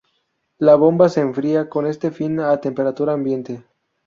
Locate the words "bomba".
0.77-1.09